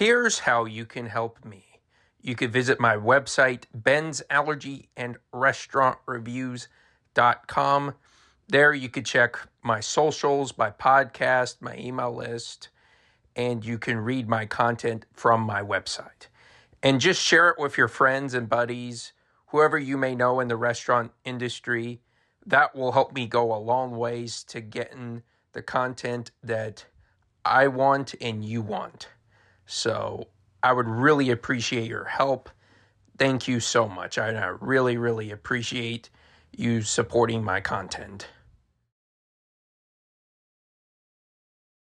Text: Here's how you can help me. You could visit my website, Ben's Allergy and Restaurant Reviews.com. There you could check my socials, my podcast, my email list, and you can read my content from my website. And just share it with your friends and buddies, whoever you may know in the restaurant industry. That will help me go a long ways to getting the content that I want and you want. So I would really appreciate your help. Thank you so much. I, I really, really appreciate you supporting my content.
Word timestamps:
Here's 0.00 0.38
how 0.38 0.64
you 0.64 0.86
can 0.86 1.04
help 1.04 1.44
me. 1.44 1.82
You 2.22 2.34
could 2.34 2.50
visit 2.50 2.80
my 2.80 2.96
website, 2.96 3.64
Ben's 3.74 4.22
Allergy 4.30 4.88
and 4.96 5.18
Restaurant 5.30 5.98
Reviews.com. 6.06 7.94
There 8.48 8.72
you 8.72 8.88
could 8.88 9.04
check 9.04 9.36
my 9.62 9.80
socials, 9.80 10.56
my 10.56 10.70
podcast, 10.70 11.56
my 11.60 11.76
email 11.76 12.14
list, 12.14 12.70
and 13.36 13.62
you 13.62 13.76
can 13.76 13.98
read 13.98 14.26
my 14.26 14.46
content 14.46 15.04
from 15.12 15.42
my 15.42 15.60
website. 15.60 16.28
And 16.82 16.98
just 16.98 17.20
share 17.20 17.50
it 17.50 17.58
with 17.58 17.76
your 17.76 17.88
friends 17.88 18.32
and 18.32 18.48
buddies, 18.48 19.12
whoever 19.48 19.76
you 19.76 19.98
may 19.98 20.14
know 20.14 20.40
in 20.40 20.48
the 20.48 20.56
restaurant 20.56 21.12
industry. 21.26 22.00
That 22.46 22.74
will 22.74 22.92
help 22.92 23.12
me 23.12 23.26
go 23.26 23.54
a 23.54 23.60
long 23.60 23.94
ways 23.98 24.44
to 24.44 24.62
getting 24.62 25.24
the 25.52 25.60
content 25.60 26.30
that 26.42 26.86
I 27.44 27.68
want 27.68 28.14
and 28.18 28.42
you 28.42 28.62
want. 28.62 29.08
So 29.70 30.26
I 30.64 30.72
would 30.72 30.88
really 30.88 31.30
appreciate 31.30 31.88
your 31.88 32.04
help. 32.04 32.50
Thank 33.18 33.46
you 33.46 33.60
so 33.60 33.88
much. 33.88 34.18
I, 34.18 34.30
I 34.30 34.46
really, 34.60 34.96
really 34.96 35.30
appreciate 35.30 36.10
you 36.50 36.82
supporting 36.82 37.44
my 37.44 37.60
content. 37.60 38.26